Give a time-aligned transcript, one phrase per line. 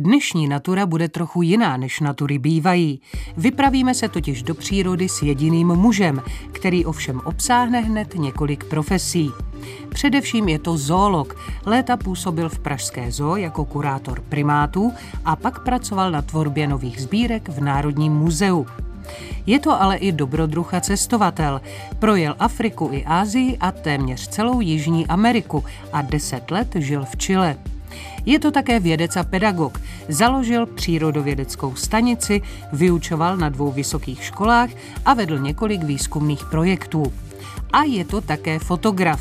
[0.00, 3.00] Dnešní natura bude trochu jiná, než natury bývají.
[3.36, 9.30] Vypravíme se totiž do přírody s jediným mužem, který ovšem obsáhne hned několik profesí.
[9.88, 11.36] Především je to zoolog.
[11.66, 14.92] Léta působil v Pražské zoo jako kurátor primátů
[15.24, 18.66] a pak pracoval na tvorbě nových sbírek v Národním muzeu.
[19.46, 21.60] Je to ale i dobrodruh a cestovatel.
[21.98, 27.56] Projel Afriku i Ázii a téměř celou Jižní Ameriku a deset let žil v Chile.
[28.26, 29.80] Je to také vědec a pedagog.
[30.08, 32.42] Založil přírodovědeckou stanici,
[32.72, 34.70] vyučoval na dvou vysokých školách
[35.04, 37.12] a vedl několik výzkumných projektů.
[37.72, 39.20] A je to také fotograf.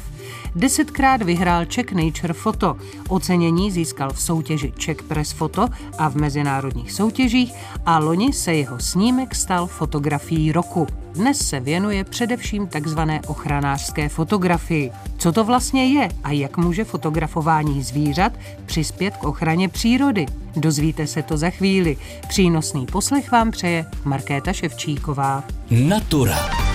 [0.55, 2.77] Desetkrát vyhrál Czech Nature Photo.
[3.09, 7.53] Ocenění získal v soutěži Czech Press Photo a v mezinárodních soutěžích
[7.85, 10.88] a loni se jeho snímek stal fotografií roku.
[11.17, 14.91] Dnes se věnuje především takzvané ochranářské fotografii.
[15.17, 18.34] Co to vlastně je a jak může fotografování zvířat
[18.66, 20.25] přispět k ochraně přírody?
[20.55, 21.98] Dozvíte se to za chvíli.
[22.27, 25.44] Přínosný poslech vám přeje Markéta Ševčíková.
[25.72, 26.66] Natura.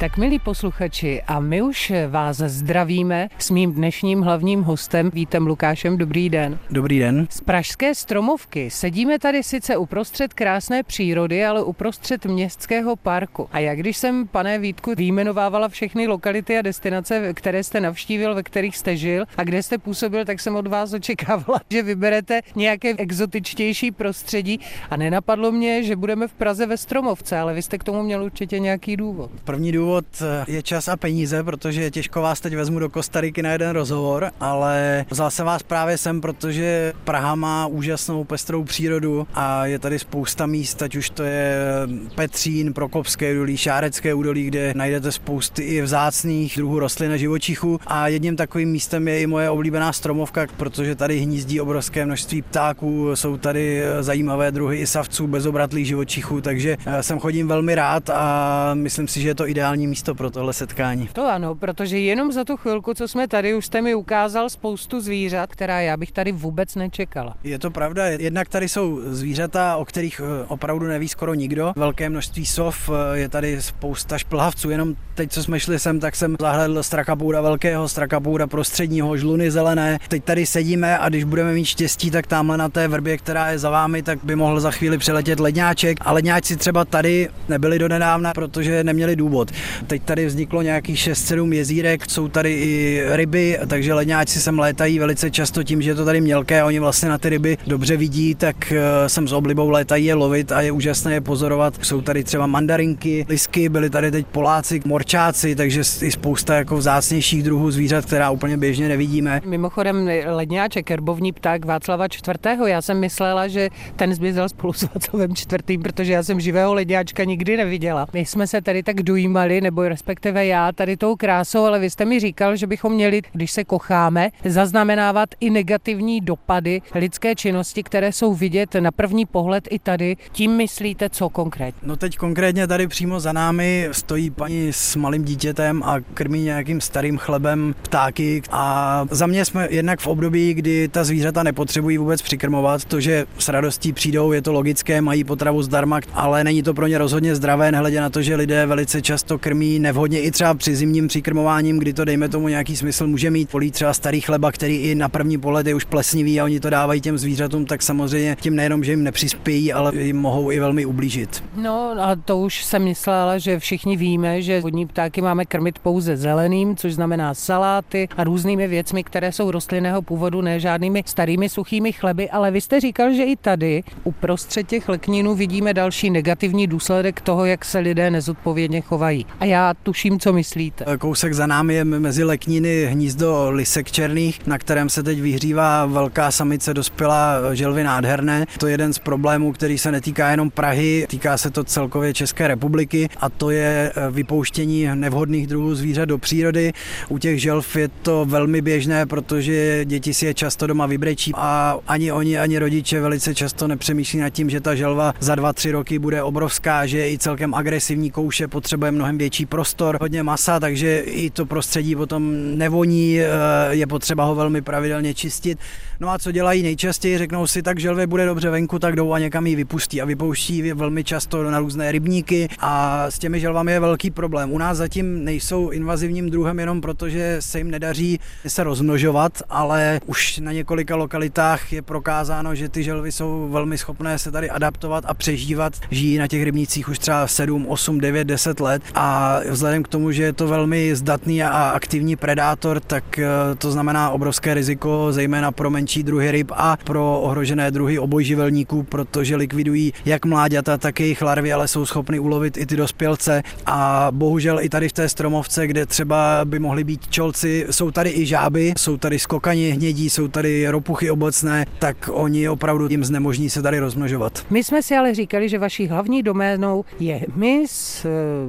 [0.00, 5.98] Tak milí posluchači, a my už vás zdravíme s mým dnešním hlavním hostem Vítem Lukášem.
[5.98, 6.58] Dobrý den.
[6.70, 7.26] Dobrý den.
[7.30, 13.48] Z Pražské stromovky sedíme tady sice uprostřed krásné přírody, ale uprostřed městského parku.
[13.52, 18.42] A jak když jsem, pane Vítku, výjmenovávala všechny lokality a destinace, které jste navštívil, ve
[18.42, 22.94] kterých jste žil a kde jste působil, tak jsem od vás očekávala, že vyberete nějaké
[22.98, 27.84] exotičtější prostředí a nenapadlo mě, že budeme v Praze ve Stromovce, ale vy jste k
[27.84, 29.30] tomu měl určitě nějaký důvod.
[29.44, 33.42] První důvod důvod eh, je čas a peníze, protože těžko vás teď vezmu do Kostariky
[33.42, 39.26] na jeden rozhovor, ale vzal jsem vás právě sem, protože Praha má úžasnou pestrou přírodu
[39.34, 41.66] a je tady spousta míst, ať už to je
[42.14, 47.80] Petřín, Prokopské údolí, Šárecké údolí, kde najdete spousty i vzácných druhů rostlin a živočichů.
[47.86, 53.16] A jedním takovým místem je i moje oblíbená stromovka, protože tady hnízdí obrovské množství ptáků,
[53.16, 58.70] jsou tady zajímavé druhy i savců, bezobratlých živočichů, takže eh, sem chodím velmi rád a
[58.74, 61.08] myslím si, že je to ideální ideální místo pro tohle setkání.
[61.12, 65.00] To ano, protože jenom za tu chvilku, co jsme tady, už jste mi ukázal spoustu
[65.00, 67.34] zvířat, která já bych tady vůbec nečekala.
[67.44, 71.72] Je to pravda, jednak tady jsou zvířata, o kterých eh, opravdu neví skoro nikdo.
[71.76, 76.16] Velké množství sov, eh, je tady spousta šplhavců, jenom teď, co jsme šli sem, tak
[76.16, 79.98] jsem zahledl strakapůra velkého, strakapůra prostředního, žluny zelené.
[80.08, 83.58] Teď tady sedíme a když budeme mít štěstí, tak tamhle na té vrbě, která je
[83.58, 85.98] za vámi, tak by mohl za chvíli přiletět ledňáček.
[86.00, 89.50] A ledňáčci třeba tady nebyli do nedávna, protože neměli důvod.
[89.86, 95.30] Teď tady vzniklo nějakých 6-7 jezírek, jsou tady i ryby, takže ledňáci sem létají velice
[95.30, 98.72] často tím, že je to tady mělké, oni vlastně na ty ryby dobře vidí, tak
[98.72, 101.74] eh, sem s oblibou létají je lovit a je úžasné je pozorovat.
[101.82, 107.42] Jsou tady třeba mandarinky, lisky, byli tady teď Poláci, morčáci, takže i spousta jako vzácnějších
[107.42, 109.40] druhů zvířat, která úplně běžně nevidíme.
[109.44, 112.60] Mimochodem ledňáček, erbovní pták Václava IV.
[112.66, 117.24] Já jsem myslela, že ten zmizel spolu s Václavem IV., protože já jsem živého ledňáčka
[117.24, 118.06] nikdy neviděla.
[118.12, 122.04] My jsme se tady tak dojímali nebo respektive já tady tou krásou, ale vy jste
[122.04, 128.12] mi říkal, že bychom měli, když se kocháme, zaznamenávat i negativní dopady lidské činnosti, které
[128.12, 130.16] jsou vidět na první pohled i tady.
[130.32, 131.80] Tím myslíte co konkrétně?
[131.82, 136.80] No teď konkrétně tady přímo za námi stojí paní s malým dítětem a krmí nějakým
[136.80, 142.22] starým chlebem ptáky a za mě jsme jednak v období, kdy ta zvířata nepotřebují vůbec
[142.22, 146.74] přikrmovat, to, že s radostí přijdou, je to logické, mají potravu zdarma, ale není to
[146.74, 150.54] pro ně rozhodně zdravé, nehledě na to, že lidé velice často krmí nevhodně i třeba
[150.54, 153.50] při zimním přikrmování, kdy to dejme tomu nějaký smysl může mít.
[153.50, 156.70] Polí třeba starý chleba, který i na první pohled je už plesnivý a oni to
[156.70, 160.86] dávají těm zvířatům, tak samozřejmě tím nejenom, že jim nepřispějí, ale jim mohou i velmi
[160.86, 161.44] ublížit.
[161.56, 166.16] No a to už jsem myslela, že všichni víme, že vodní ptáky máme krmit pouze
[166.16, 171.92] zeleným, což znamená saláty a různými věcmi, které jsou rostlinného původu, ne žádnými starými suchými
[171.92, 177.20] chleby, ale vy jste říkal, že i tady uprostřed těch lekninů vidíme další negativní důsledek
[177.20, 179.26] toho, jak se lidé nezodpovědně chovají.
[179.40, 180.84] A já tuším, co myslíte.
[180.98, 186.30] Kousek za námi je mezi lekniny hnízdo lisek černých, na kterém se teď vyhřívá velká
[186.30, 188.46] samice dospělá želvy nádherné.
[188.58, 192.48] To je jeden z problémů, který se netýká jenom Prahy, týká se to celkově České
[192.48, 196.72] republiky a to je eh, vypouštění nevhodných druhů zvířat do přírody.
[197.08, 201.76] U těch želv je to velmi běžné, protože děti si je často doma vybrečí a
[201.86, 205.70] ani oni, ani rodiče velice často nepřemýšlí nad tím, že ta želva za dva, tři
[205.70, 210.60] roky bude obrovská, že je i celkem agresivní kouše potřebuje mnohem větší prostor, hodně masa,
[210.60, 213.26] takže i to prostředí potom nevoní, eh,
[213.70, 215.58] je potřeba ho velmi pravidelně čistit.
[216.00, 219.18] No a co dělají nejčastěji, řeknou si, tak želvě bude dobře venku, tak jdou a
[219.18, 223.80] někam ji vypustí a vypouští velmi často na různé rybníky a s těmi želvami je
[223.80, 224.52] velký problém.
[224.52, 230.00] U nás zatím nejsou invazivním druhem jenom proto, že se jim nedaří se rozmnožovat, ale
[230.06, 235.04] už na několika lokalitách je prokázáno, že ty želvy jsou velmi schopné se tady adaptovat
[235.06, 235.72] a přežívat.
[235.90, 240.12] Žijí na těch rybnících už třeba 7, 8, 9, 10 let a vzhledem k tomu,
[240.12, 243.26] že je to velmi zdatný a aktivní predátor, tak eh,
[243.58, 249.92] to znamená obrovské riziko, zejména pro druhy ryb a pro ohrožené druhy obojživelníků, protože likvidují
[250.04, 254.68] jak mláďata, tak jejich larvy, ale jsou schopny ulovit i ty dospělce a bohužel i
[254.68, 258.96] tady v té stromovce, kde třeba by mohly být čolci, jsou tady i žáby, jsou
[258.96, 264.46] tady skokani hnědí, jsou tady ropuchy obecné, tak oni opravdu jim znemožní se tady rozmnožovat.
[264.50, 268.08] My jsme si ale říkali, že vaší hlavní doménou je hmyz, eh,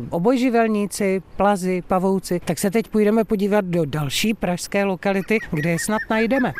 [0.10, 6.02] obojživelníci, plazy, pavouci, tak se teď půjdeme podívat do další pražské lokality, kde je snad
[6.10, 6.54] najdeme.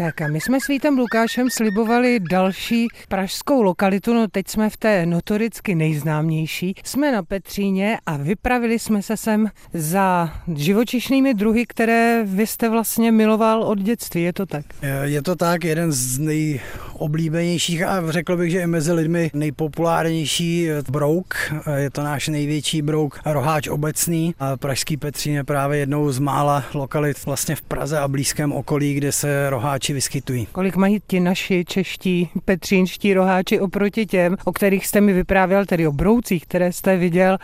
[0.00, 4.76] Tak a my jsme s Vítem Lukášem slibovali další pražskou lokalitu, no teď jsme v
[4.76, 6.74] té notoricky nejznámější.
[6.84, 13.12] Jsme na Petříně a vypravili jsme se sem za živočišnými druhy, které vy jste vlastně
[13.12, 14.64] miloval od dětství, je to tak?
[15.02, 21.34] Je to tak, jeden z nejoblíbenějších a řekl bych, že i mezi lidmi nejpopulárnější brouk.
[21.76, 24.34] Je to náš největší brouk, roháč obecný.
[24.38, 28.94] A Pražský Petřín je právě jednou z mála lokalit vlastně v Praze a blízkém okolí,
[28.94, 30.46] kde se roháči roháči vyskytují.
[30.52, 35.86] Kolik mají ti naši čeští petřínští roháči oproti těm, o kterých jste mi vyprávěl, tedy
[35.86, 37.38] o broucích, které jste viděl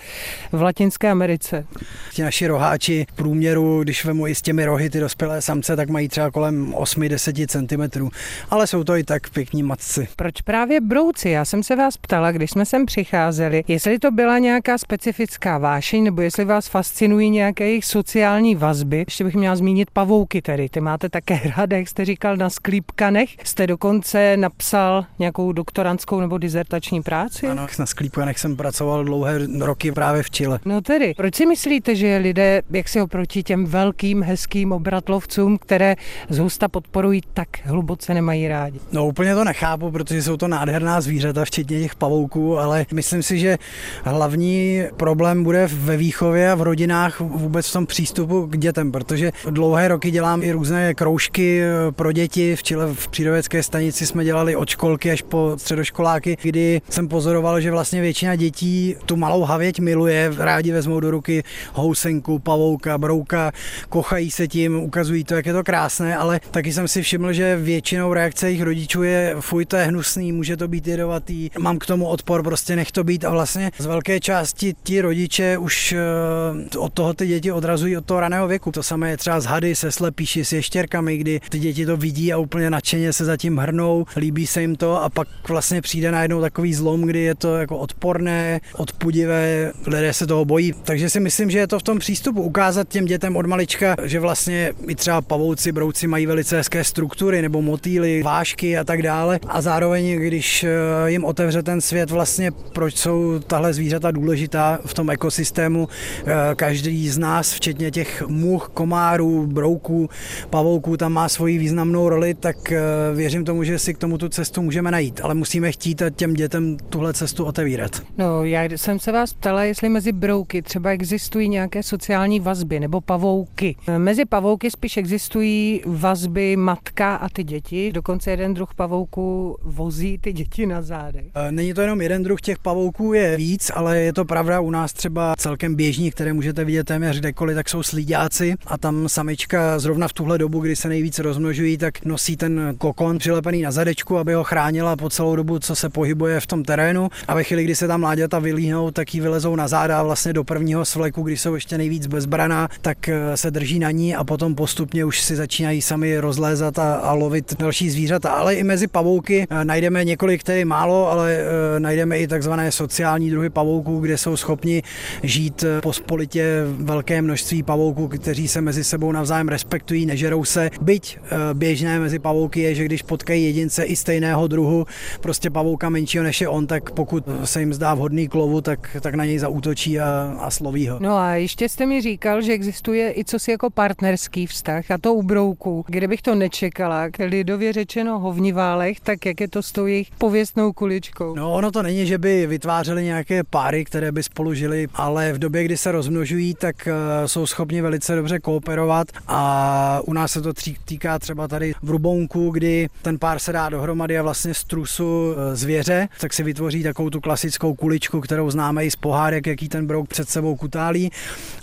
[0.52, 1.66] v Latinské Americe?
[2.14, 5.88] Ti naši roháči v průměru, když vemu i s těmi rohy ty dospělé samce, tak
[5.88, 8.08] mají třeba kolem 8-10 cm,
[8.50, 10.08] ale jsou to i tak pěkní matci.
[10.16, 11.30] Proč právě brouci?
[11.30, 16.04] Já jsem se vás ptala, když jsme sem přicházeli, jestli to byla nějaká specifická vášeň,
[16.04, 18.98] nebo jestli vás fascinují nějaké jejich sociální vazby.
[18.98, 23.28] Ještě bych měla zmínit pavouky tedy, ty máte také rád, jak jste říkal, na Sklípkanech.
[23.44, 27.46] Jste dokonce napsal nějakou doktorantskou nebo dizertační práci?
[27.46, 30.58] Ano, na Sklípkanech jsem pracoval dlouhé roky právě v Chile.
[30.64, 35.96] No tedy, proč si myslíte, že lidé, jak si oproti těm velkým, hezkým obratlovcům, které
[36.28, 38.80] z husta podporují, tak hluboce nemají rádi?
[38.92, 43.38] No úplně to nechápu, protože jsou to nádherná zvířata, včetně těch pavouků, ale myslím si,
[43.38, 43.58] že
[44.04, 49.32] hlavní problém bude ve výchově a v rodinách vůbec v tom přístupu k dětem, protože
[49.50, 52.56] dlouhé roky dělám i různé kroužky pro děti děti.
[52.56, 57.60] V Chile v přírodovědské stanici jsme dělali od školky až po středoškoláky, kdy jsem pozoroval,
[57.60, 61.42] že vlastně většina dětí tu malou havěť miluje, rádi vezmou do ruky
[61.72, 63.52] housenku, pavouka, brouka,
[63.88, 67.56] kochají se tím, ukazují to, jak je to krásné, ale taky jsem si všiml, že
[67.56, 71.86] většinou reakce jejich rodičů je fuj, to je hnusný, může to být jedovatý, mám k
[71.86, 76.78] tomu odpor, prostě nech to být a vlastně z velké části ti rodiče už eh,
[76.78, 78.72] od toho ty děti odrazují od toho raného věku.
[78.72, 82.15] To samé je třeba z hady, se slepíši, s ještěrkami, kdy ty děti to vidí
[82.16, 86.10] vidí a úplně nadšeně se zatím hrnou, líbí se jim to a pak vlastně přijde
[86.10, 90.72] najednou takový zlom, kdy je to jako odporné, odpudivé, lidé se toho bojí.
[90.84, 94.20] Takže si myslím, že je to v tom přístupu ukázat těm dětem od malička, že
[94.20, 99.40] vlastně i třeba pavouci, brouci mají velice hezké struktury nebo motýly, vášky a tak dále.
[99.48, 100.70] A zároveň, když eh,
[101.10, 107.08] jim otevře ten svět, vlastně proč jsou tahle zvířata důležitá v tom ekosystému, eh, každý
[107.08, 110.08] z nás, včetně těch much, komárů, brouků,
[110.50, 112.80] pavouků, tam má svoji významnou roli, tak eh,
[113.14, 116.34] věřím tomu, že si k tomu tu cestu můžeme najít, ale musíme chtít a těm
[116.34, 118.02] dětem tuhle cestu otevírat.
[118.18, 123.00] No, já jsem se vás ptala, jestli mezi brouky třeba existují nějaké sociální vazby nebo
[123.00, 123.76] pavouky.
[123.98, 127.92] Mezi pavouky spíš existují vazby matka a ty děti.
[127.92, 131.24] Dokonce jeden druh pavouků vozí ty děti na zádech.
[131.34, 134.70] Eh, není to jenom jeden druh, těch pavouků je víc, ale je to pravda u
[134.70, 139.78] nás třeba celkem běžní, které můžete vidět téměř kdekoliv, tak jsou slíďáci a tam samička
[139.78, 144.18] zrovna v tuhle dobu, kdy se nejvíc rozmnožují, tak nosí ten kokon přilepený na zadečku,
[144.18, 147.08] aby ho chránila po celou dobu, co se pohybuje v tom terénu.
[147.28, 150.44] A ve chvíli, kdy se tam mláďata vylíhnou, tak ji vylezou na záda vlastně do
[150.44, 154.54] prvního svleku, kdy jsou ještě nejvíc bezbraná, tak eh, se drží na ní a potom
[154.54, 158.30] postupně už si začínají sami rozlézat a, a lovit další zvířata.
[158.30, 163.30] Ale i mezi pavouky eh, najdeme několik, tedy málo, ale e, najdeme i takzvané sociální
[163.30, 164.82] druhy pavouků, kde jsou schopni
[165.22, 171.18] žít pospolitě velké množství pavouků, kteří se mezi sebou navzájem respektují, nežerou se, byť
[171.52, 174.86] běží běžné mezi pavouky je, že když potkají jedince i stejného druhu,
[175.20, 179.14] prostě pavouka menšího než je on, tak pokud se jim zdá vhodný klovu, tak, tak
[179.14, 180.98] na něj zaútočí a, a sloví ho.
[181.00, 184.98] No a ještě jste mi říkal, že existuje i co si jako partnerský vztah a
[184.98, 185.84] to u brouku.
[185.88, 191.34] Kdybych to nečekala, lidově řečeno hovniválech, tak jak je to s tou jejich pověstnou kuličkou?
[191.34, 195.38] No ono to není, že by vytvářeli nějaké páry, které by spolu žili, ale v
[195.38, 200.42] době, kdy se rozmnožují, tak uh, jsou schopni velice dobře kooperovat a u nás se
[200.42, 200.52] to
[200.84, 205.34] týká třeba tady v Rubounku, kdy ten pár se dá dohromady a vlastně z trusu
[205.36, 209.68] eh, zvěře, tak si vytvoří takovou tu klasickou kuličku, kterou známe i z pohádek, jaký
[209.68, 211.12] ten brouk před sebou kutálí.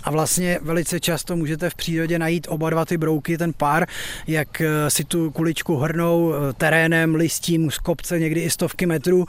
[0.04, 3.86] A vlastně velice často můžete v přírodě najít oba dva ty brouky, ten pár,
[4.26, 9.24] jak eh, si tu kuličku hrnou eh, terénem, listím z kopce, někdy i stovky metrů.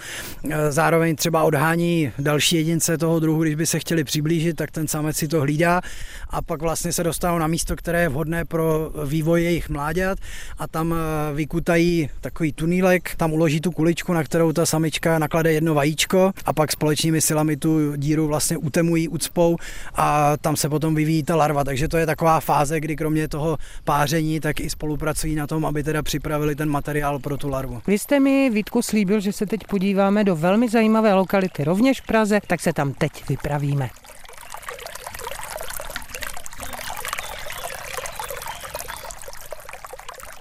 [0.69, 5.17] Zároveň třeba odhání další jedince toho druhu, když by se chtěli přiblížit, tak ten samec
[5.17, 5.81] si to hlídá
[6.29, 10.19] a pak vlastně se dostanou na místo, které je vhodné pro vývoj jejich mláďat
[10.57, 10.95] a tam
[11.33, 16.53] vykutají takový tunílek, tam uloží tu kuličku, na kterou ta samička naklade jedno vajíčko a
[16.53, 19.57] pak společnými silami tu díru vlastně utemují, ucpou
[19.95, 21.63] a tam se potom vyvíjí ta larva.
[21.63, 25.83] Takže to je taková fáze, kdy kromě toho páření, tak i spolupracují na tom, aby
[25.83, 27.81] teda připravili ten materiál pro tu larvu.
[27.87, 32.05] Vy jste mi, Vítku, slíbil, že se teď podíváme do velmi zajímavé lokality rovněž v
[32.05, 33.89] Praze, tak se tam teď vypravíme.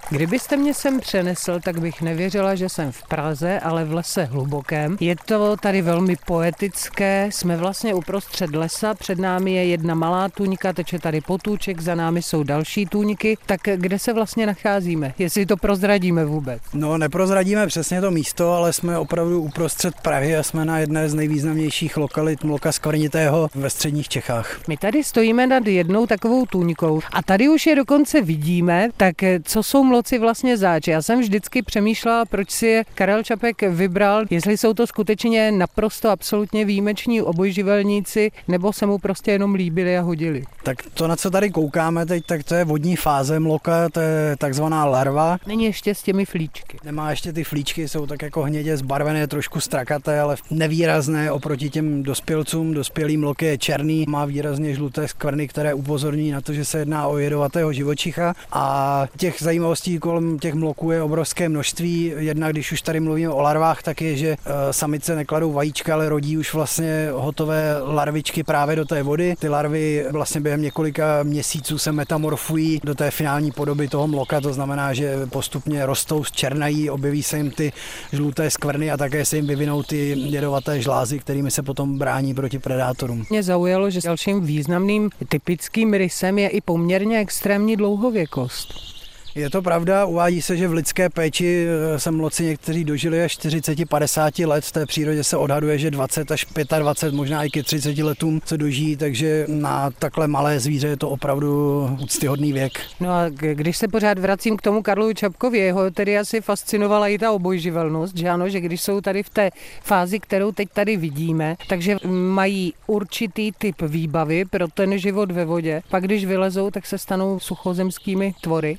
[0.09, 4.97] Kdybyste mě sem přenesl, tak bych nevěřila, že jsem v Praze, ale v lese hlubokém.
[4.99, 10.73] Je to tady velmi poetické, jsme vlastně uprostřed lesa, před námi je jedna malá tůňka,
[10.73, 13.37] teče tady potůček, za námi jsou další tůňky.
[13.45, 15.13] Tak kde se vlastně nacházíme?
[15.17, 16.61] Jestli to prozradíme vůbec?
[16.73, 21.13] No, neprozradíme přesně to místo, ale jsme opravdu uprostřed Prahy a jsme na jedné z
[21.13, 24.59] nejvýznamnějších lokalit Mloka Skvrnitého ve středních Čechách.
[24.67, 29.63] My tady stojíme nad jednou takovou tůňkou a tady už je dokonce vidíme, tak co
[29.63, 30.87] jsou mloci vlastně zač.
[30.87, 36.09] Já jsem vždycky přemýšlela, proč si je Karel Čapek vybral, jestli jsou to skutečně naprosto
[36.09, 40.43] absolutně výjimeční obojživelníci, nebo se mu prostě jenom líbili a hodili.
[40.63, 44.35] Tak to, na co tady koukáme teď, tak to je vodní fáze mloka, to je
[44.37, 45.37] takzvaná larva.
[45.47, 46.77] Není ještě s těmi flíčky.
[46.83, 52.03] Nemá ještě ty flíčky, jsou tak jako hnědě zbarvené, trošku strakaté, ale nevýrazné oproti těm
[52.03, 52.73] dospělcům.
[52.73, 57.07] Dospělý mlok je černý, má výrazně žluté skvrny, které upozorní na to, že se jedná
[57.07, 58.33] o jedovatého živočicha.
[58.51, 62.13] A těch zajímavostí činností kolem těch mloků je obrovské množství.
[62.17, 66.09] Jedna, když už tady mluvíme o larvách, tak je, že eh, samice nekladou vajíčka, ale
[66.09, 69.35] rodí už vlastně hotové larvičky právě do té vody.
[69.39, 74.53] Ty larvy vlastně během několika měsíců se metamorfují do té finální podoby toho mloka, to
[74.53, 77.73] znamená, že postupně rostou, černají, objeví se jim ty
[78.13, 82.59] žluté skvrny a také se jim vyvinou ty jedovaté žlázy, kterými se potom brání proti
[82.59, 83.25] predátorům.
[83.29, 88.95] Mě zaujalo, že dalším významným typickým rysem je i poměrně extrémní dlouhověkost.
[89.35, 93.37] Je to pravda, uvádí se, že v lidské péči eh, se mloci někteří dožili až
[93.39, 96.45] 40-50 let, v té přírodě se odhaduje, že 20 až
[96.79, 101.09] 25, možná i ke 30 letům se dožijí, takže na takhle malé zvíře je to
[101.09, 102.79] opravdu úctyhodný věk.
[102.99, 107.17] No a když se pořád vracím k tomu Karlu Čapkovi, jeho tedy asi fascinovala i
[107.17, 109.49] ta obojživelnost, že ano, že když jsou tady v té
[109.83, 115.81] fázi, kterou teď tady vidíme, takže mají určitý typ výbavy pro ten život ve vodě,
[115.89, 118.77] pak když vylezou, tak se stanou suchozemskými tvory.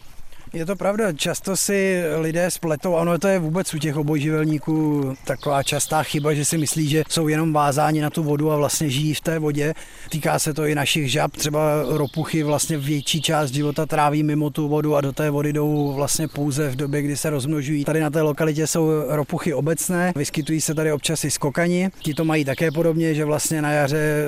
[0.57, 5.63] Je to pravda, často si lidé spletou, ano, to je vůbec u těch obojživelníků taková
[5.63, 9.15] častá chyba, že si myslí, že jsou jenom vázáni na tu vodu a vlastně žijí
[9.15, 9.75] v té vodě.
[10.09, 14.69] Týká se to i našich žab, třeba ropuchy vlastně větší část života tráví mimo tu
[14.69, 17.85] vodu a do té vody jdou vlastně pouze v době, kdy se rozmnožují.
[17.85, 21.91] Tady na té lokalitě jsou ropuchy obecné, vyskytují se tady občas i skokani.
[22.03, 24.25] Ti to mají také podobně, že vlastně na jaře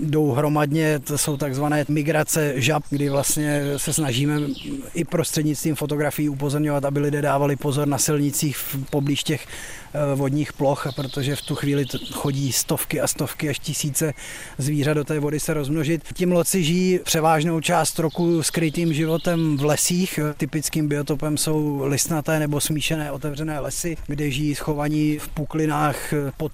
[0.00, 4.40] jdou hromadně, to jsou takzvané migrace žab, kdy vlastně se snažíme
[4.94, 10.14] i prostřednictvím prostřednictvím fotografií upozorňovat, aby lidé dávali pozor na silnicích v poblíž těch eh,
[10.14, 14.14] vodních ploch, protože v tu chvíli chodí stovky a stovky až tisíce
[14.58, 16.02] zvířat do té vody se rozmnožit.
[16.14, 20.20] Ti mloci žijí převážnou část roku skrytým životem v lesích.
[20.36, 25.96] Typickým biotopem jsou listnaté nebo smíšené otevřené lesy, kde žijí schovaní v puklinách
[26.36, 26.52] pod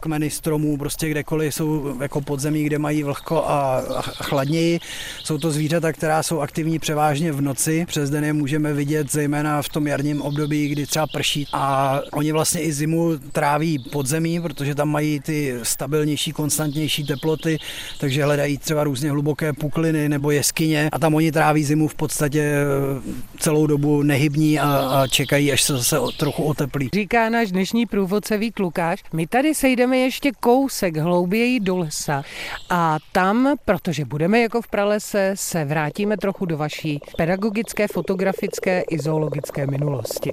[0.00, 3.82] kmeny stromů, prostě kdekoliv jsou jako podzemí, kde mají vlhko a
[4.22, 4.80] chladněji.
[5.24, 9.62] Jsou to zvířata, která jsou aktivní převážně v noci, přes den je můžeme vidět zejména
[9.62, 14.40] v tom jarním období, kdy třeba prší a oni vlastně i zimu tráví pod zemí,
[14.40, 17.58] protože tam mají ty stabilnější, konstantnější teploty,
[18.00, 22.40] takže hledají třeba různě hluboké pukliny nebo jeskyně a tam oni tráví zimu v podstatě
[22.40, 26.88] eh, celou dobu nehybní a, a čekají, až se zase trochu oteplí.
[26.94, 29.02] Říká náš dnešní průvodce Vít Lukáš.
[29.12, 32.22] My tady sejdeme ještě kousek hlouběji do lesa
[32.70, 38.82] a tam, protože budeme jako v pralese, se vrátíme trochu do vaší pedagogické fotografie geografické
[38.90, 40.32] i zoologické minulosti.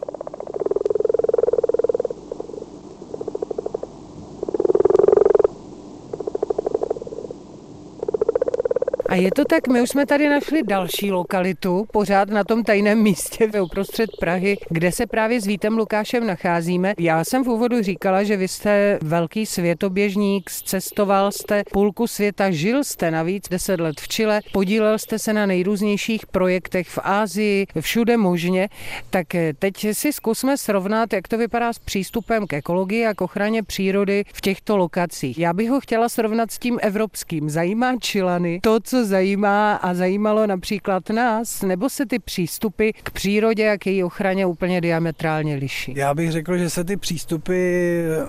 [9.09, 13.01] A je to tak, my už jsme tady našli další lokalitu, pořád na tom tajném
[13.01, 16.93] místě ve uprostřed Prahy, kde se právě s Vítem Lukášem nacházíme.
[16.99, 22.83] Já jsem v úvodu říkala, že vy jste velký světoběžník, cestoval jste půlku světa, žil
[22.83, 28.17] jste navíc deset let v Chile, podílel jste se na nejrůznějších projektech v Ázii, všude
[28.17, 28.69] možně.
[29.09, 29.27] Tak
[29.59, 34.23] teď si zkusme srovnat, jak to vypadá s přístupem k ekologii a k ochraně přírody
[34.33, 35.39] v těchto lokacích.
[35.39, 37.49] Já bych ho chtěla srovnat s tím evropským.
[37.49, 43.71] Zajímá Čilany to, co zajímá a zajímalo například nás, nebo se ty přístupy k přírodě
[43.71, 45.93] a k její ochraně úplně diametrálně liší?
[45.97, 47.55] Já bych řekl, že se ty přístupy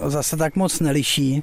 [0.07, 1.43] zase tak moc neliší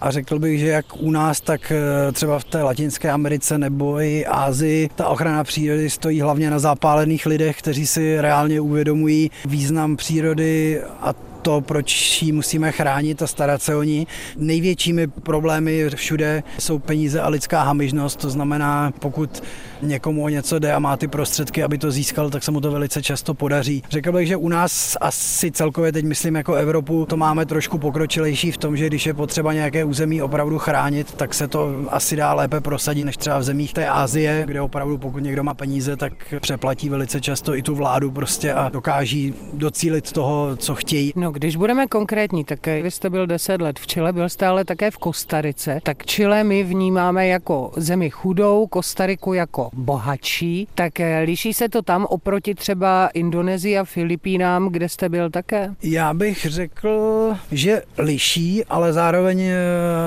[0.00, 4.00] a řekl bych, že jak u nás, tak eh, třeba v té Latinské Americe nebo
[4.00, 9.96] i Ázii ta ochrana přírody stojí hlavně na zapálených lidech, kteří si reálně uvědomují význam
[9.96, 14.06] přírody a to, proč ji musíme chránit a starat se o ní.
[14.36, 19.42] Největšími problémy všude jsou peníze a lidská hamižnost, to znamená, pokud
[19.82, 22.70] někomu o něco jde a má ty prostředky, aby to získal, tak se mu to
[22.70, 23.82] velice často podaří.
[23.90, 28.52] Řekl bych, že u nás asi celkově teď myslím jako Evropu, to máme trošku pokročilejší
[28.52, 32.34] v tom, že když je potřeba nějaké území opravdu chránit, tak se to asi dá
[32.34, 36.34] lépe prosadit než třeba v zemích té Asie, kde opravdu pokud někdo má peníze, tak
[36.40, 41.12] přeplatí velice často i tu vládu prostě a dokáží docílit toho, co chtějí.
[41.16, 44.64] No, když budeme konkrétní, tak vy jste byl 10 let v Chile, byl jste ale
[44.64, 51.20] také v Kostarice, tak Chile my vnímáme jako zemi chudou, Kostariku jako bohatší, tak eh,
[51.20, 55.74] liší se to tam oproti třeba Indonésii a Filipínám, kde jste byl také?
[55.82, 59.56] Já bych řekl, že liší, ale zároveň eh,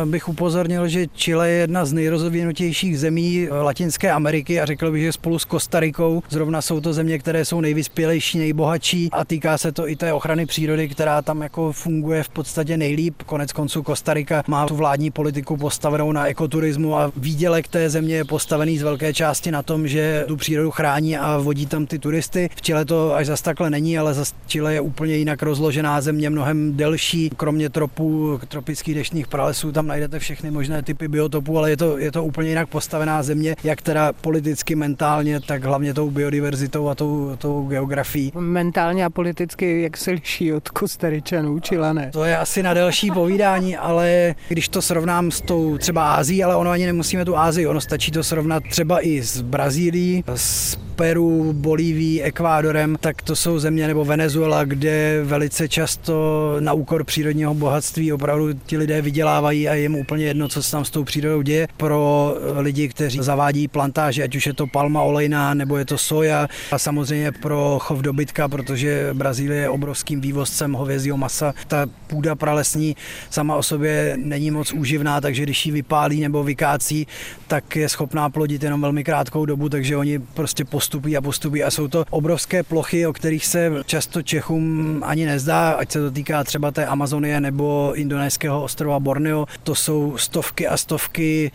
[0.06, 5.04] bych upozornil, že Chile je jedna z nejrozvinutějších zemí eh, Latinské Ameriky a řekl bych,
[5.04, 9.72] že spolu s Kostarikou zrovna jsou to země, které jsou nejvyspělejší, nejbohatší a týká se
[9.72, 13.24] to i té ochrany přírody, která tam jako funguje v podstatě nejlíp.
[13.26, 18.26] Konec konců Kostarika má tu vládní politiku postavenou na ekoturismu a výdělek té země je
[18.26, 22.50] postavený z velké části na tom, že tu přírodu chrání a vodí tam ty turisty.
[22.56, 26.30] V Chile to až zas takhle není, ale za Chile je úplně jinak rozložená země,
[26.30, 27.30] mnohem delší.
[27.38, 32.12] Kromě tropů, tropických deštných pralesů, tam najdete všechny možné typy biotopů, ale je to, je
[32.12, 37.36] to úplně jinak postavená země, jak teda politicky, mentálně, tak hlavně tou biodiverzitou a tou,
[37.38, 38.32] tou geografií.
[38.36, 40.70] Mentálně a politicky, jak se liší od
[41.02, 42.10] Kostaričanů, Čilané?
[42.14, 46.56] To je asi na delší povídání, ale když to srovnám s tou třeba Ázií, ale
[46.56, 51.54] ono ani nemusíme tu Ázii, ono stačí to srovnat třeba i s Brazílií, s Peru,
[51.54, 58.14] Bolívií, Ekvádorem, tak to jsou země nebo Venezuela, kde velice často na úkor přírodního bohatství
[58.14, 61.68] opravdu ti lidé vydělávají a jim úplně jedno, co se tam s tou přírodou děje.
[61.78, 66.48] Pro lidi, kteří zavádí plantáže, ať už je to palma olejná nebo je to soja
[66.72, 71.54] a samozřejmě pro chov dobytka, protože Brazílie je obrovským vývozcem hovězího masa.
[71.68, 72.96] Ta půda pralesní
[73.30, 77.08] sama o sobě není moc úživná, takže když ji vypálí nebo vykácí,
[77.48, 81.72] tak je schopná plodit jenom velmi krátkou dobu, takže oni prostě postupují a postupují a
[81.72, 86.44] jsou to obrovské plochy, o kterých se často Čechům ani nezdá, ať se to týká
[86.44, 89.46] třeba té Amazonie nebo indonéského ostrova Borneo.
[89.64, 91.52] To jsou stovky a stovky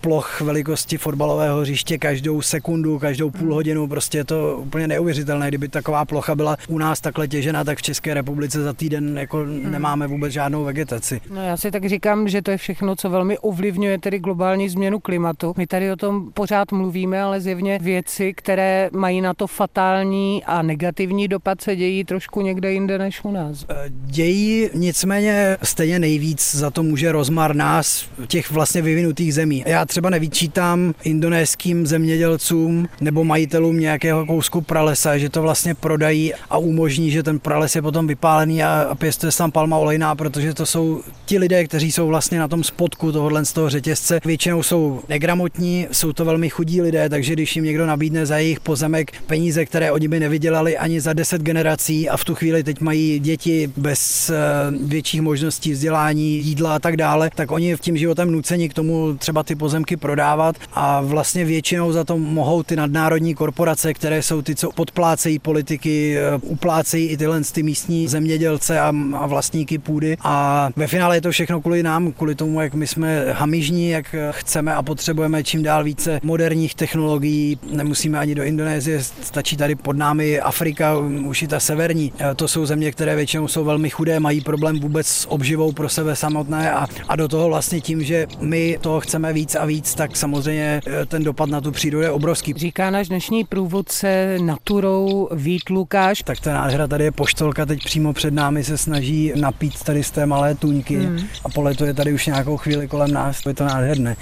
[0.00, 3.88] ploch velikosti fotbalového hřiště každou sekundu, každou půl hodinu.
[3.88, 5.48] Prostě je to úplně neuvěřitelné.
[5.48, 9.36] Kdyby taková plocha byla u nás takhle těžena, tak v České republice za týden jako
[9.36, 9.70] hmm.
[9.70, 11.20] nemáme vůbec žádnou vegetaci.
[11.30, 15.00] No já si tak říkám, že to je všechno, co velmi ovlivňuje tedy globální změnu
[15.00, 15.54] klimatu.
[15.56, 20.62] My tady o tom pořád mluvíme, ale zjevně věci, které mají na to fatální a
[20.62, 23.66] negativní dopad, se dějí trošku někde jinde než u nás.
[23.70, 29.64] Eh, dějí, nicméně stejně nejvíc za to může rozmar nás, těch vlastně vyvinutých zemí.
[29.66, 36.58] Já třeba nevyčítám indonéským zemědělcům nebo majitelům nějakého kousku pralesa, že to vlastně prodají a
[36.58, 40.66] umožní, že ten prales je potom vypálený a pěstuje se tam palma olejná, protože to
[40.66, 44.20] jsou ti lidé, kteří jsou vlastně na tom spodku tohohle z toho řetězce.
[44.24, 48.60] Většinou jsou negramotní, jsou to velmi chudí lidé, takže když jim někdo nabídne za jejich
[48.60, 49.12] pozemek.
[49.26, 53.18] Peníze, které oni by nevydělali ani za deset generací a v tu chvíli teď mají
[53.18, 54.34] děti bez eh,
[54.80, 59.16] větších možností vzdělání, jídla a tak dále, tak oni v tím životem nuceni k tomu
[59.18, 64.42] třeba ty pozemky prodávat a vlastně většinou za to mohou ty nadnárodní korporace, které jsou
[64.42, 70.16] ty, co podplácejí politiky, eh, uplácejí i tyhle ty místní zemědělce a, a vlastníky půdy.
[70.20, 74.14] A ve finále je to všechno kvůli nám, kvůli tomu, jak my jsme hamižní, jak
[74.30, 79.96] chceme a potřebujeme čím dál více moderních technologií, nemusíme ani do Indonésie, stačí tady pod
[79.96, 82.12] námi Afrika, už i ta severní.
[82.36, 86.16] To jsou země, které většinou jsou velmi chudé, mají problém vůbec s obživou pro sebe
[86.16, 90.16] samotné a, a do toho vlastně tím, že my toho chceme víc a víc, tak
[90.16, 92.54] samozřejmě ten dopad na tu přírodu je obrovský.
[92.56, 96.22] Říká náš dnešní průvodce naturou Vít Lukáš.
[96.24, 100.10] Tak ta nádhera tady je poštolka, teď přímo před námi se snaží napít tady z
[100.10, 101.18] té malé tuňky hmm.
[101.44, 104.16] a poletuje tady už nějakou chvíli kolem nás, to je to nádherné.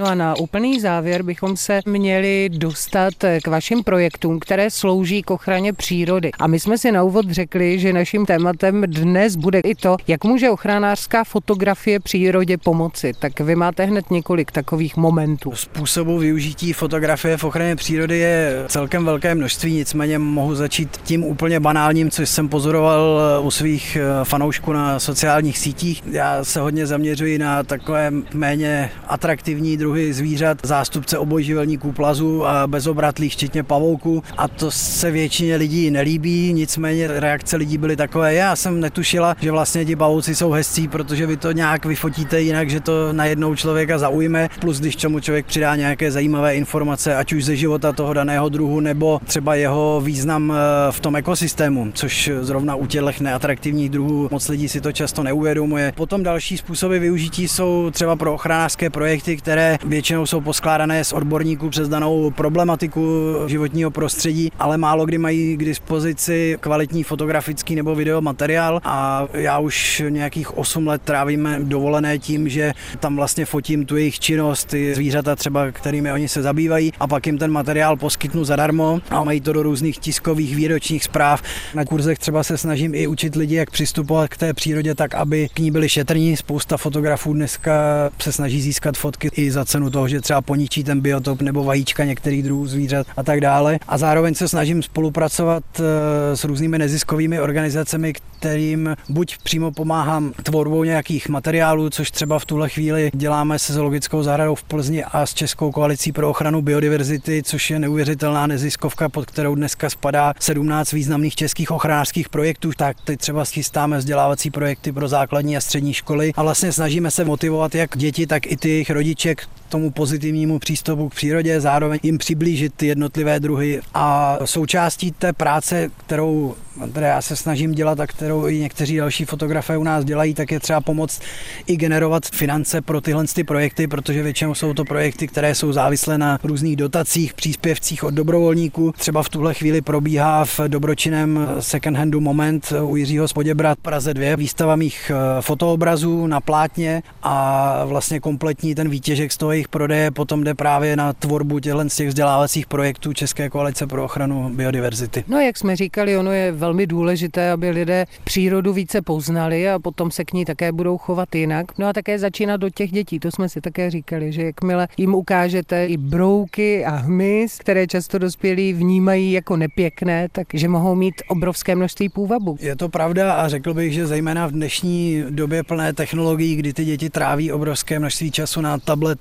[0.00, 5.30] No a na úplný závěr bychom se měli dostat k vašim projektům, které slouží k
[5.30, 6.30] ochraně přírody.
[6.38, 10.24] A my jsme si na úvod řekli, že naším tématem dnes bude i to, jak
[10.24, 13.12] může ochranářská fotografie přírodě pomoci.
[13.18, 15.52] Tak vy máte hned několik takových momentů.
[15.54, 21.60] Způsobu využití fotografie v ochraně přírody je celkem velké množství, nicméně mohu začít tím úplně
[21.60, 26.02] banálním, což jsem pozoroval u svých eh, fanoušků na sociálních sítích.
[26.10, 32.66] Já se hodně zaměřuji na takové méně atraktivní druhy druhy zvířat, zástupce obojživelníků plazu a
[32.66, 34.22] bezobratlých, včetně pavouků.
[34.36, 38.34] A to se většině lidí nelíbí, nicméně reakce lidí byly takové.
[38.34, 42.70] Já jsem netušila, že vlastně ti pavouci jsou hezcí, protože vy to nějak vyfotíte jinak,
[42.70, 44.48] že to najednou člověka zaujme.
[44.60, 48.80] Plus, když čemu člověk přidá nějaké zajímavé informace, ať už ze života toho daného druhu,
[48.80, 54.48] nebo třeba jeho význam eh, v tom ekosystému, což zrovna u těch neatraktivních druhů moc
[54.48, 55.92] lidí si to často neuvědomuje.
[55.96, 61.70] Potom další způsoby využití jsou třeba pro ochranářské projekty, které většinou jsou poskládané z odborníků
[61.70, 68.80] přes danou problematiku životního prostředí, ale málo kdy mají k dispozici kvalitní fotografický nebo videomateriál
[68.84, 74.20] a já už nějakých 8 let trávím dovolené tím, že tam vlastně fotím tu jejich
[74.20, 79.00] činnost, ty zvířata třeba, kterými oni se zabývají a pak jim ten materiál poskytnu zadarmo
[79.10, 81.42] a mají to do různých tiskových výročních zpráv.
[81.74, 85.48] Na kurzech třeba se snažím i učit lidi, jak přistupovat k té přírodě tak, aby
[85.54, 86.36] k ní byli šetrní.
[86.36, 87.72] Spousta fotografů dneska
[88.18, 92.04] se snaží získat fotky i za cenu toho, že třeba poničí ten biotop nebo vajíčka
[92.04, 93.78] některých druhů zvířat a tak dále.
[93.88, 100.84] A zároveň se snažím spolupracovat eh, s různými neziskovými organizacemi, kterým buď přímo pomáhám tvorbou
[100.84, 105.34] nějakých materiálů, což třeba v tuhle chvíli děláme se zoologickou zahradou v Plzni a s
[105.34, 111.34] Českou koalicí pro ochranu biodiverzity, což je neuvěřitelná neziskovka, pod kterou dneska spadá 17 významných
[111.34, 112.70] českých ochranářských projektů.
[112.76, 117.24] Tak teď třeba schystáme vzdělávací projekty pro základní a střední školy a vlastně snažíme se
[117.24, 122.00] motivovat jak děti, tak i ty jejich rodiče k tomu pozitivnímu přístupu k přírodě, zároveň
[122.02, 123.80] jim přiblížit ty jednotlivé druhy.
[123.94, 126.54] A součástí té práce, kterou
[126.90, 130.50] které já se snažím dělat a kterou i někteří další fotografé u nás dělají, tak
[130.50, 131.22] je třeba pomoct
[131.66, 136.18] i generovat finance pro tyhle ty projekty, protože většinou jsou to projekty, které jsou závislé
[136.18, 138.92] na různých dotacích, příspěvcích od dobrovolníků.
[138.98, 144.36] Třeba v tuhle chvíli probíhá v dobročinném second handu moment u Jiřího Spoděbrat Praze 2
[144.36, 150.10] výstava mých eh, fotoobrazů na plátně a vlastně kompletní ten výtěžek z toho jejich prodeje
[150.10, 155.24] potom jde právě na tvorbu těchto z těch vzdělávacích projektů České koalice pro ochranu biodiverzity.
[155.28, 160.10] No jak jsme říkali, ono je velmi důležité, aby lidé přírodu více poznali a potom
[160.10, 161.78] se k ní také budou chovat jinak.
[161.78, 165.14] No a také začínat do těch dětí, to jsme si také říkali, že jakmile jim
[165.14, 171.74] ukážete i brouky a hmyz, které často dospělí vnímají jako nepěkné, takže mohou mít obrovské
[171.74, 172.56] množství půvabu.
[172.60, 176.84] Je to pravda a řekl bych, že zejména v dnešní době plné technologií, kdy ty
[176.84, 178.78] děti tráví obrovské množství času na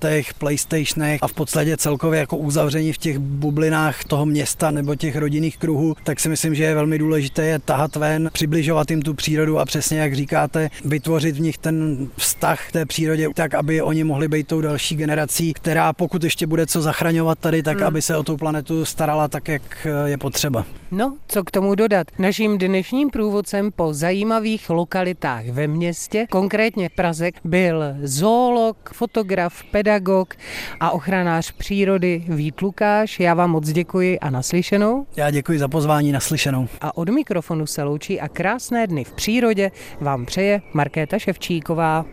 [0.09, 5.15] tabletech, playstationech a v podstatě celkově jako uzavření v těch bublinách toho města nebo těch
[5.15, 9.13] rodinných kruhů, tak si myslím, že je velmi důležité je tahat ven, přibližovat jim tu
[9.13, 13.81] přírodu a přesně jak říkáte, vytvořit v nich ten vztah k té přírodě tak, aby
[13.81, 17.87] oni mohli být tou další generací, která pokud ještě bude co zachraňovat tady, tak hmm.
[17.87, 20.65] aby se o tu planetu starala tak, jak je potřeba.
[20.91, 22.07] No, co k tomu dodat?
[22.19, 29.63] Naším dnešním průvodcem po zajímavých lokalitách ve městě, konkrétně Praze, byl zoolog, fotograf,
[29.99, 30.33] pedagog
[30.79, 33.19] a ochranář přírody Vít Lukáš.
[33.19, 35.05] Já vám moc děkuji a naslyšenou.
[35.15, 36.67] Já děkuji za pozvání naslyšenou.
[36.81, 42.05] A od mikrofonu se loučí a krásné dny v přírodě vám přeje Markéta Ševčíková.